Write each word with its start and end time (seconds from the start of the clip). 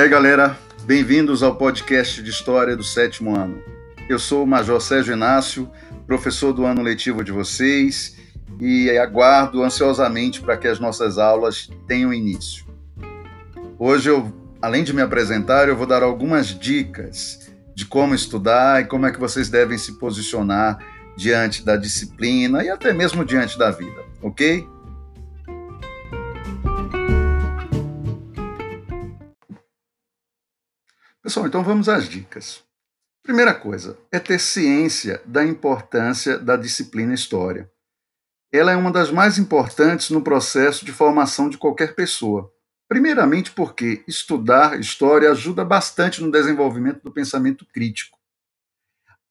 aí, 0.00 0.08
galera? 0.08 0.58
Bem-vindos 0.84 1.42
ao 1.42 1.56
podcast 1.56 2.22
de 2.22 2.30
História 2.30 2.74
do 2.74 2.82
sétimo 2.82 3.36
ano. 3.36 3.62
Eu 4.08 4.18
sou 4.18 4.44
o 4.44 4.46
Major 4.46 4.80
Sérgio 4.80 5.12
Inácio, 5.12 5.70
professor 6.06 6.54
do 6.54 6.64
ano 6.64 6.80
letivo 6.80 7.22
de 7.22 7.30
vocês, 7.30 8.16
e 8.58 8.88
aguardo 8.96 9.62
ansiosamente 9.62 10.40
para 10.40 10.56
que 10.56 10.66
as 10.66 10.80
nossas 10.80 11.18
aulas 11.18 11.68
tenham 11.86 12.14
início. 12.14 12.64
Hoje, 13.78 14.08
eu, 14.08 14.32
além 14.62 14.84
de 14.84 14.94
me 14.94 15.02
apresentar, 15.02 15.68
eu 15.68 15.76
vou 15.76 15.86
dar 15.86 16.02
algumas 16.02 16.46
dicas 16.46 17.52
de 17.74 17.84
como 17.84 18.14
estudar 18.14 18.80
e 18.80 18.86
como 18.86 19.04
é 19.04 19.12
que 19.12 19.20
vocês 19.20 19.50
devem 19.50 19.76
se 19.76 19.98
posicionar 19.98 20.78
diante 21.14 21.62
da 21.62 21.76
disciplina 21.76 22.64
e 22.64 22.70
até 22.70 22.94
mesmo 22.94 23.22
diante 23.22 23.58
da 23.58 23.70
vida, 23.70 24.02
ok? 24.22 24.66
Pessoal, 31.30 31.46
então 31.46 31.62
vamos 31.62 31.88
às 31.88 32.08
dicas. 32.08 32.64
Primeira 33.22 33.54
coisa 33.54 33.96
é 34.10 34.18
ter 34.18 34.40
ciência 34.40 35.22
da 35.24 35.44
importância 35.44 36.36
da 36.36 36.56
disciplina 36.56 37.14
História. 37.14 37.70
Ela 38.52 38.72
é 38.72 38.76
uma 38.76 38.90
das 38.90 39.12
mais 39.12 39.38
importantes 39.38 40.10
no 40.10 40.22
processo 40.22 40.84
de 40.84 40.90
formação 40.90 41.48
de 41.48 41.56
qualquer 41.56 41.94
pessoa. 41.94 42.52
Primeiramente, 42.88 43.52
porque 43.52 44.02
estudar 44.08 44.80
história 44.80 45.30
ajuda 45.30 45.64
bastante 45.64 46.20
no 46.20 46.32
desenvolvimento 46.32 47.00
do 47.00 47.12
pensamento 47.12 47.64
crítico, 47.64 48.18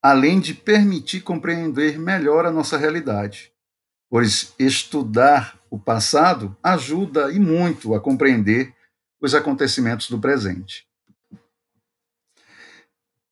além 0.01 0.39
de 0.39 0.53
permitir 0.53 1.19
compreender 1.19 1.99
melhor 1.99 2.45
a 2.45 2.51
nossa 2.51 2.77
realidade. 2.77 3.51
Pois 4.09 4.55
estudar 4.57 5.59
o 5.69 5.77
passado 5.77 6.55
ajuda 6.63 7.29
e 7.29 7.39
muito 7.41 7.93
a 7.93 7.99
compreender 7.99 8.73
os 9.21 9.35
acontecimentos 9.35 10.09
do 10.09 10.17
presente. 10.17 10.88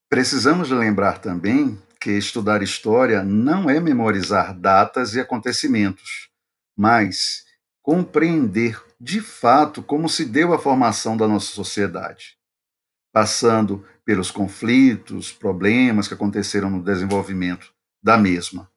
Precisamos 0.09 0.69
lembrar 0.69 1.19
também 1.19 1.77
que 2.00 2.11
estudar 2.11 2.61
história 2.61 3.23
não 3.23 3.69
é 3.69 3.80
memorizar 3.80 4.58
datas 4.58 5.14
e 5.14 5.19
acontecimentos, 5.19 6.30
mas 6.77 7.45
compreender 7.81 8.81
de 8.99 9.19
fato 9.19 9.83
como 9.83 10.08
se 10.08 10.23
deu 10.23 10.53
a 10.53 10.59
formação 10.59 11.17
da 11.17 11.27
nossa 11.27 11.47
sociedade, 11.47 12.38
passando 13.11 13.86
pelos 14.05 14.31
conflitos, 14.31 15.33
problemas 15.33 16.08
que 16.08 16.14
aconteceram 16.14 16.69
no 16.69 16.81
desenvolvimento 16.81 17.73
da 18.02 18.17
mesma. 18.17 18.71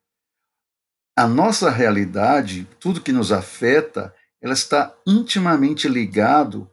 A 1.17 1.29
nossa 1.29 1.71
realidade, 1.71 2.67
tudo 2.81 3.01
que 3.01 3.13
nos 3.13 3.31
afeta, 3.31 4.13
ela 4.43 4.55
está 4.55 4.97
intimamente 5.07 5.87
ligado 5.89 6.69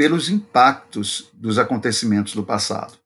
pelos 0.00 0.30
impactos 0.30 1.28
dos 1.34 1.58
acontecimentos 1.58 2.34
do 2.34 2.42
passado. 2.42 2.96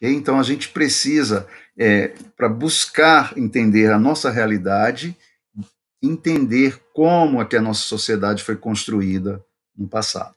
Então 0.00 0.40
a 0.40 0.42
gente 0.42 0.70
precisa, 0.70 1.46
é, 1.76 2.08
para 2.34 2.48
buscar 2.48 3.36
entender 3.36 3.92
a 3.92 3.98
nossa 3.98 4.30
realidade, 4.30 5.14
entender 6.02 6.82
como 6.94 7.42
é 7.42 7.44
que 7.44 7.54
a 7.54 7.60
nossa 7.60 7.82
sociedade 7.82 8.42
foi 8.42 8.56
construída 8.56 9.44
no 9.76 9.86
passado. 9.86 10.34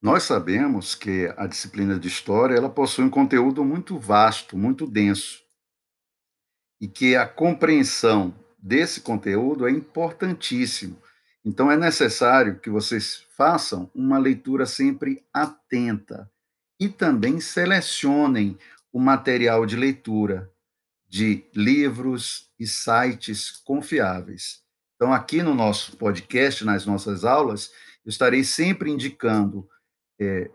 Nós 0.00 0.22
sabemos 0.22 0.94
que 0.94 1.30
a 1.36 1.46
disciplina 1.46 1.98
de 1.98 2.08
história 2.08 2.56
ela 2.56 2.70
possui 2.70 3.04
um 3.04 3.10
conteúdo 3.10 3.62
muito 3.62 3.98
vasto, 3.98 4.56
muito 4.56 4.86
denso, 4.86 5.42
e 6.80 6.88
que 6.88 7.14
a 7.14 7.28
compreensão 7.28 8.34
desse 8.58 9.02
conteúdo 9.02 9.68
é 9.68 9.70
importantíssimo. 9.70 10.96
Então 11.46 11.70
é 11.70 11.76
necessário 11.76 12.58
que 12.58 12.68
vocês 12.68 13.24
façam 13.36 13.88
uma 13.94 14.18
leitura 14.18 14.66
sempre 14.66 15.24
atenta 15.32 16.28
e 16.80 16.88
também 16.88 17.38
selecionem 17.38 18.58
o 18.92 18.98
material 18.98 19.64
de 19.64 19.76
leitura 19.76 20.52
de 21.08 21.44
livros 21.54 22.50
e 22.58 22.66
sites 22.66 23.52
confiáveis. 23.64 24.60
Então, 24.96 25.12
aqui 25.12 25.40
no 25.40 25.54
nosso 25.54 25.96
podcast, 25.96 26.64
nas 26.64 26.84
nossas 26.84 27.24
aulas, 27.24 27.70
eu 28.04 28.08
estarei 28.08 28.42
sempre 28.42 28.90
indicando, 28.90 29.68
é, 30.18 30.50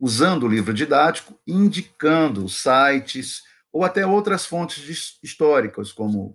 usando 0.00 0.44
o 0.44 0.48
livro 0.48 0.72
didático, 0.72 1.38
indicando 1.46 2.48
sites 2.48 3.42
ou 3.70 3.84
até 3.84 4.06
outras 4.06 4.46
fontes 4.46 5.18
históricas, 5.22 5.92
como 5.92 6.34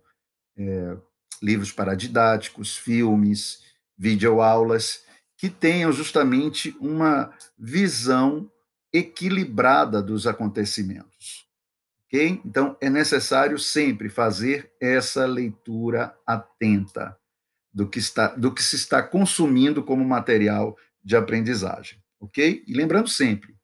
é, 0.55 0.97
livros 1.41 1.71
paradidáticos, 1.71 2.77
filmes, 2.77 3.63
videoaulas, 3.97 5.03
que 5.37 5.49
tenham 5.49 5.91
justamente 5.91 6.75
uma 6.79 7.33
visão 7.57 8.51
equilibrada 8.93 10.01
dos 10.01 10.27
acontecimentos. 10.27 11.47
Okay? 12.05 12.41
Então, 12.45 12.77
é 12.81 12.89
necessário 12.89 13.57
sempre 13.57 14.09
fazer 14.09 14.71
essa 14.79 15.25
leitura 15.25 16.15
atenta 16.27 17.17
do 17.73 17.87
que, 17.87 17.99
está, 17.99 18.27
do 18.35 18.53
que 18.53 18.61
se 18.61 18.75
está 18.75 19.01
consumindo 19.01 19.81
como 19.81 20.03
material 20.03 20.77
de 21.03 21.15
aprendizagem. 21.15 21.99
Ok? 22.19 22.63
E 22.67 22.73
lembrando 22.73 23.07
sempre: 23.07 23.55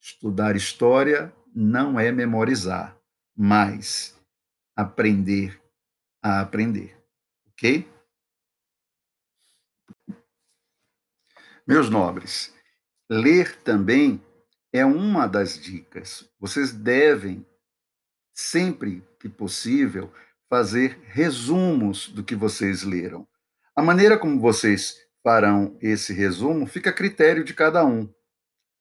estudar 0.00 0.56
história 0.56 1.32
não 1.54 2.00
é 2.00 2.10
memorizar, 2.10 2.96
mas 3.36 4.16
aprender 4.74 5.60
a 6.22 6.40
aprender. 6.40 6.96
Ok? 7.48 7.88
Meus 11.66 11.88
nobres, 11.88 12.54
ler 13.08 13.56
também 13.62 14.22
é 14.72 14.84
uma 14.84 15.26
das 15.26 15.58
dicas. 15.58 16.28
Vocês 16.38 16.72
devem, 16.72 17.46
sempre 18.34 19.04
que 19.18 19.28
possível, 19.28 20.12
fazer 20.48 20.98
resumos 21.04 22.08
do 22.08 22.24
que 22.24 22.34
vocês 22.34 22.82
leram. 22.82 23.26
A 23.74 23.82
maneira 23.82 24.18
como 24.18 24.40
vocês 24.40 24.96
farão 25.22 25.76
esse 25.80 26.12
resumo 26.12 26.66
fica 26.66 26.90
a 26.90 26.94
critério 26.94 27.44
de 27.44 27.54
cada 27.54 27.84
um. 27.84 28.12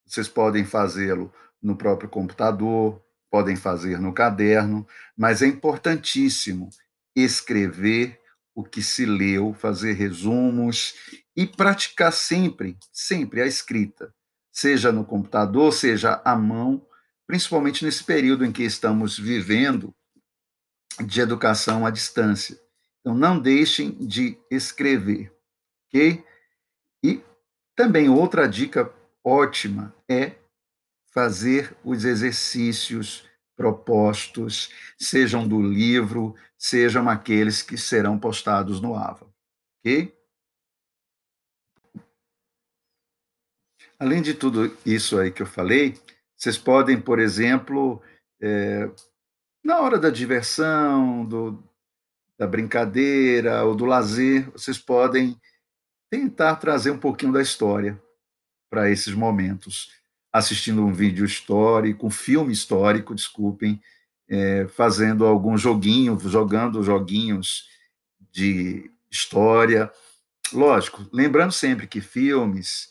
Vocês 0.05 0.27
podem 0.27 0.65
fazê-lo 0.65 1.31
no 1.61 1.75
próprio 1.75 2.09
computador, 2.09 3.03
podem 3.29 3.55
fazer 3.55 3.99
no 3.99 4.13
caderno, 4.13 4.87
mas 5.15 5.41
é 5.41 5.45
importantíssimo 5.45 6.69
escrever 7.15 8.19
o 8.55 8.63
que 8.63 8.81
se 8.81 9.05
leu, 9.05 9.53
fazer 9.53 9.93
resumos 9.93 10.93
e 11.35 11.45
praticar 11.45 12.11
sempre, 12.11 12.77
sempre 12.91 13.41
a 13.41 13.45
escrita 13.45 14.13
seja 14.59 14.91
no 14.91 15.05
computador, 15.05 15.71
seja 15.71 16.21
à 16.25 16.35
mão, 16.35 16.85
principalmente 17.25 17.85
nesse 17.85 18.03
período 18.03 18.43
em 18.43 18.51
que 18.51 18.63
estamos 18.63 19.17
vivendo 19.17 19.95
de 21.05 21.21
educação 21.21 21.85
à 21.85 21.89
distância. 21.89 22.59
Então, 22.99 23.15
não 23.15 23.39
deixem 23.39 23.91
de 23.91 24.37
escrever, 24.51 25.33
ok? 25.87 26.23
E 27.01 27.23
também 27.73 28.09
outra 28.09 28.47
dica 28.47 28.93
ótima 29.23 29.95
é 30.09 30.35
fazer 31.13 31.73
os 31.83 32.03
exercícios 32.03 33.28
propostos, 33.59 34.71
sejam 34.97 35.45
do 35.45 35.61
livro, 35.61 36.33
sejam 36.57 37.09
aqueles 37.09 37.61
que 37.61 37.77
serão 37.77 38.17
postados 38.17 38.79
no 38.79 38.95
AVA, 38.95 39.27
ok? 39.79 40.17
Além 43.99 44.21
de 44.21 44.33
tudo 44.33 44.73
isso 44.85 45.19
aí 45.19 45.29
que 45.29 45.41
eu 45.41 45.45
falei, 45.45 45.99
vocês 46.37 46.57
podem, 46.57 47.01
por 47.01 47.19
exemplo, 47.19 48.01
é, 48.41 48.89
na 49.61 49.81
hora 49.81 49.99
da 49.99 50.09
diversão, 50.09 51.25
do, 51.25 51.61
da 52.37 52.47
brincadeira 52.47 53.65
ou 53.65 53.75
do 53.75 53.83
lazer, 53.83 54.49
vocês 54.51 54.77
podem 54.77 55.37
tentar 56.09 56.55
trazer 56.55 56.91
um 56.91 56.97
pouquinho 56.97 57.33
da 57.33 57.41
história 57.41 58.01
para 58.69 58.89
esses 58.89 59.13
momentos, 59.13 59.98
assistindo 60.31 60.85
um 60.85 60.93
vídeo 60.93 61.25
histórico, 61.25 62.07
um 62.07 62.11
filme 62.11 62.53
histórico, 62.53 63.15
desculpem, 63.15 63.81
é, 64.27 64.67
fazendo 64.67 65.25
algum 65.25 65.57
joguinho, 65.57 66.19
jogando 66.19 66.83
joguinhos 66.83 67.67
de 68.31 68.89
história. 69.09 69.91
Lógico, 70.53 71.07
lembrando 71.11 71.51
sempre 71.51 71.87
que 71.87 71.99
filmes 71.99 72.89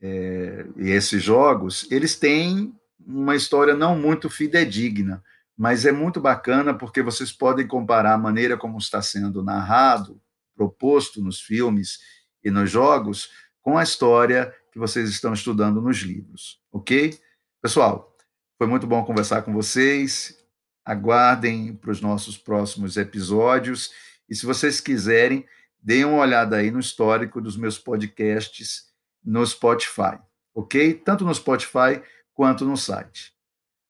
é, 0.00 0.66
e 0.76 0.90
esses 0.90 1.22
jogos, 1.22 1.86
eles 1.90 2.16
têm 2.16 2.74
uma 3.04 3.34
história 3.34 3.74
não 3.74 3.98
muito 3.98 4.28
fidedigna, 4.28 5.22
mas 5.56 5.84
é 5.84 5.92
muito 5.92 6.20
bacana 6.20 6.72
porque 6.74 7.02
vocês 7.02 7.32
podem 7.32 7.66
comparar 7.66 8.14
a 8.14 8.18
maneira 8.18 8.56
como 8.56 8.78
está 8.78 9.02
sendo 9.02 9.42
narrado, 9.42 10.20
proposto 10.54 11.22
nos 11.22 11.40
filmes 11.40 11.98
e 12.44 12.50
nos 12.50 12.70
jogos, 12.70 13.30
com 13.60 13.76
a 13.76 13.82
história 13.82 14.54
que 14.78 14.80
vocês 14.80 15.10
estão 15.10 15.32
estudando 15.32 15.82
nos 15.82 15.98
livros, 15.98 16.62
ok? 16.70 17.18
Pessoal, 17.60 18.16
foi 18.56 18.68
muito 18.68 18.86
bom 18.86 19.04
conversar 19.04 19.42
com 19.42 19.52
vocês. 19.52 20.38
Aguardem 20.84 21.74
para 21.74 21.90
os 21.90 22.00
nossos 22.00 22.38
próximos 22.38 22.96
episódios. 22.96 23.90
E 24.28 24.36
se 24.36 24.46
vocês 24.46 24.80
quiserem, 24.80 25.44
deem 25.82 26.04
uma 26.04 26.18
olhada 26.18 26.56
aí 26.56 26.70
no 26.70 26.78
histórico 26.78 27.40
dos 27.40 27.56
meus 27.56 27.76
podcasts 27.76 28.92
no 29.24 29.44
Spotify, 29.44 30.16
ok? 30.54 30.94
Tanto 30.94 31.24
no 31.24 31.34
Spotify 31.34 32.00
quanto 32.32 32.64
no 32.64 32.76
site. 32.76 33.34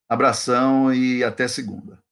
Abração 0.08 0.92
e 0.92 1.22
até 1.22 1.46
segunda. 1.46 2.02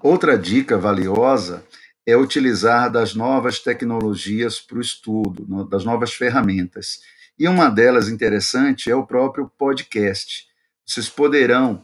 Outra 0.00 0.38
dica 0.38 0.78
valiosa 0.78 1.66
é 2.06 2.16
utilizar 2.16 2.90
das 2.90 3.14
novas 3.14 3.58
tecnologias 3.58 4.60
para 4.60 4.78
o 4.78 4.80
estudo, 4.80 5.66
das 5.66 5.84
novas 5.84 6.12
ferramentas. 6.12 7.00
E 7.38 7.48
uma 7.48 7.68
delas 7.68 8.08
interessante 8.08 8.90
é 8.90 8.94
o 8.94 9.06
próprio 9.06 9.50
podcast. 9.56 10.46
Vocês 10.86 11.08
poderão 11.08 11.82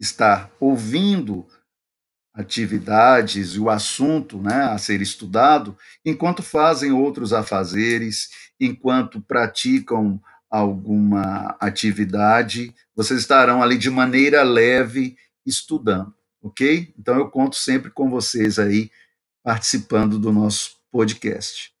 estar 0.00 0.50
ouvindo 0.58 1.46
atividades 2.34 3.54
e 3.54 3.60
o 3.60 3.68
assunto 3.68 4.38
né, 4.38 4.64
a 4.64 4.78
ser 4.78 5.00
estudado, 5.02 5.76
enquanto 6.04 6.42
fazem 6.42 6.90
outros 6.90 7.32
afazeres, 7.32 8.30
enquanto 8.58 9.20
praticam 9.20 10.20
alguma 10.50 11.56
atividade, 11.60 12.74
vocês 12.94 13.20
estarão 13.20 13.62
ali 13.62 13.78
de 13.78 13.90
maneira 13.90 14.42
leve 14.42 15.16
estudando, 15.46 16.14
ok? 16.42 16.92
Então 16.98 17.16
eu 17.16 17.30
conto 17.30 17.56
sempre 17.56 17.90
com 17.90 18.10
vocês 18.10 18.58
aí 18.58 18.90
participando 19.42 20.18
do 20.18 20.32
nosso 20.32 20.76
podcast. 20.90 21.72